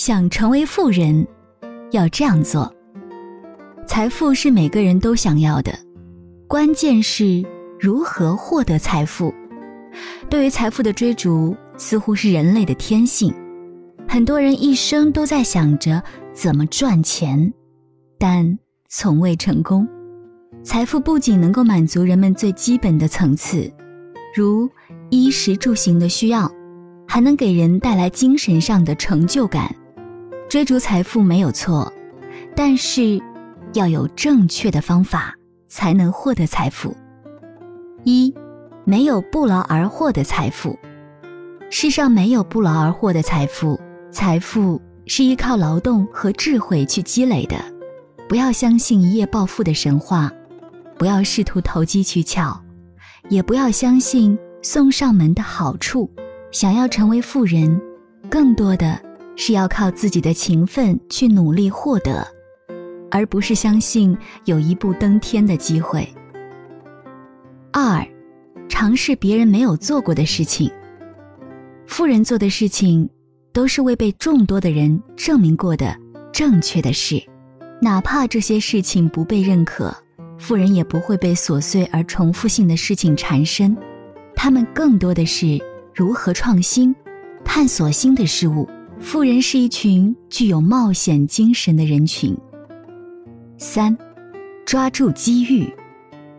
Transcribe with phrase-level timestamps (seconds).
[0.00, 1.26] 想成为富人，
[1.90, 2.74] 要这样做。
[3.86, 5.78] 财富是每个人都想要的，
[6.48, 7.44] 关键是
[7.78, 9.30] 如何获得财富。
[10.30, 13.30] 对于财富的追逐，似乎是人类的天性。
[14.08, 17.52] 很多人一生都在想着怎么赚钱，
[18.18, 18.58] 但
[18.88, 19.86] 从未成功。
[20.62, 23.70] 财富不仅能够满足人们最基本的层次，
[24.34, 24.66] 如
[25.10, 26.50] 衣食住行的需要，
[27.06, 29.70] 还能给人带来精神上的成就感。
[30.50, 31.92] 追逐财富没有错，
[32.56, 33.22] 但是
[33.74, 35.32] 要有正确的方法
[35.68, 36.92] 才能获得财富。
[38.02, 38.34] 一，
[38.84, 40.76] 没有不劳而获的财富。
[41.70, 43.80] 世上没有不劳而获的财富。
[44.10, 47.56] 财富是依靠劳动和智慧去积累的，
[48.28, 50.32] 不要相信一夜暴富的神话，
[50.98, 52.60] 不要试图投机取巧，
[53.28, 56.10] 也不要相信送上门的好处。
[56.50, 57.80] 想要成为富人，
[58.28, 59.00] 更多的
[59.40, 62.28] 是要靠自己的勤奋去努力获得，
[63.10, 66.06] 而不是相信有一步登天的机会。
[67.72, 68.06] 二，
[68.68, 70.70] 尝试别人没有做过的事情。
[71.86, 73.08] 富人做的事情。
[73.52, 75.92] 都是未被众多的人证明过的
[76.32, 77.20] 正确的事，
[77.82, 79.92] 哪怕这些事情不被认可，
[80.38, 83.76] 富人也不会被琐碎而重复性的事情缠身。
[84.36, 85.58] 他们更多的是
[85.92, 86.94] 如何创新、
[87.44, 88.68] 探索新的事物。
[89.00, 92.36] 富人是一群具有冒险精神的人群。
[93.56, 93.96] 三，
[94.64, 95.72] 抓住机遇，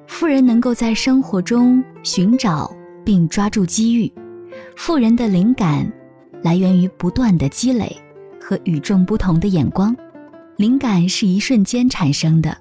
[0.08, 2.72] 富人能够在生活中寻找
[3.04, 4.12] 并抓住机遇。
[4.76, 5.92] 富人的灵感。
[6.44, 7.96] 来源于不断的积累
[8.42, 9.96] 和与众不同的眼光，
[10.56, 12.58] 灵感是一瞬间产生的，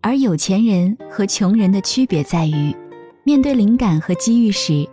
[0.00, 2.72] 而有钱人和穷人的区别在于，
[3.24, 4.88] 面对灵感和机遇时，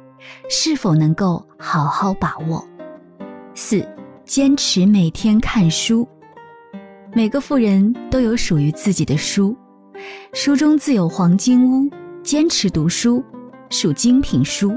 [0.50, 2.68] 是否能够好好把握。
[3.54, 3.88] 四，
[4.26, 6.08] 坚持每天看书。
[7.14, 9.56] 每个富人都有属于自己的书，
[10.34, 11.88] 书中自有黄金屋。
[12.24, 13.24] 坚持读书，
[13.70, 14.76] 属精品书，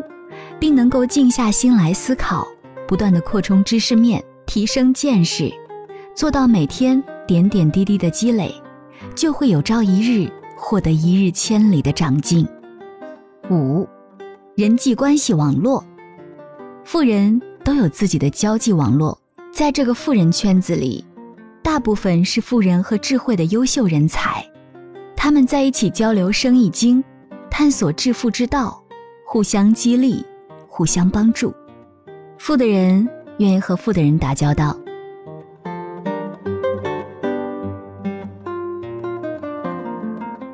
[0.60, 2.46] 并能够静下心来思考。
[2.86, 5.50] 不断的扩充知识面，提升见识，
[6.14, 8.54] 做到每天点点滴滴的积累，
[9.14, 12.46] 就会有朝一日获得一日千里的长进。
[13.50, 13.88] 五，
[14.54, 15.82] 人际关系网络，
[16.84, 19.18] 富人都有自己的交际网络，
[19.58, 21.04] 在这个富人圈子里，
[21.64, 24.48] 大部分是富人和智慧的优秀人才，
[25.16, 27.02] 他们在一起交流生意经，
[27.50, 28.80] 探索致富之道，
[29.26, 30.24] 互相激励，
[30.68, 31.52] 互相帮助。
[32.38, 33.08] 富的人
[33.38, 34.78] 愿意和富的人打交道。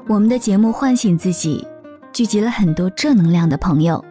[0.06, 1.62] 我们的节目唤醒自己，
[2.10, 4.03] 聚集了很多正能量的朋友。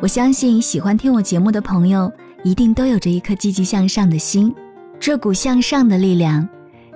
[0.00, 2.10] 我相信喜欢听我节目的朋友，
[2.42, 4.54] 一定都有着一颗积极向上的心。
[4.98, 6.46] 这股向上的力量，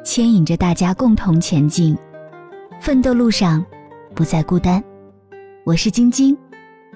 [0.04, 1.96] 牵引着大家共同前进。
[2.80, 3.64] 奋斗路上，
[4.14, 4.82] 不再孤单。
[5.64, 6.36] 我是晶晶，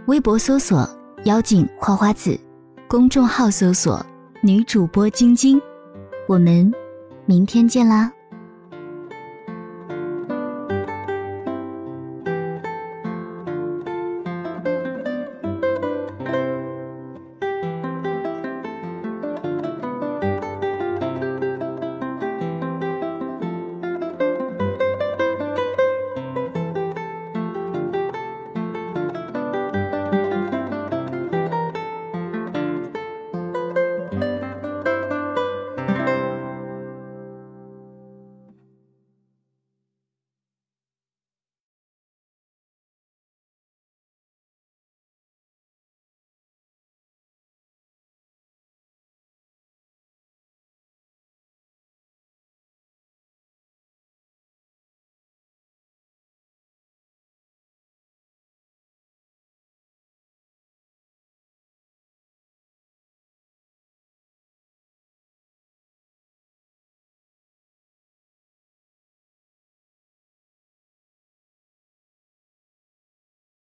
[0.07, 0.89] 微博搜索
[1.25, 2.39] “妖精花花子”。
[2.89, 4.05] 公众号搜索
[4.43, 5.61] “女主播晶晶”，
[6.29, 6.71] 我们
[7.27, 8.13] 明天见啦！